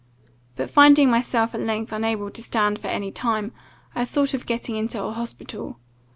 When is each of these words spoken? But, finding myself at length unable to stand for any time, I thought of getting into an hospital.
But, 0.55 0.71
finding 0.71 1.11
myself 1.11 1.53
at 1.53 1.61
length 1.61 1.91
unable 1.91 2.31
to 2.31 2.41
stand 2.41 2.79
for 2.79 2.87
any 2.87 3.11
time, 3.11 3.51
I 3.93 4.03
thought 4.03 4.33
of 4.33 4.47
getting 4.47 4.75
into 4.75 5.05
an 5.05 5.13
hospital. 5.13 5.77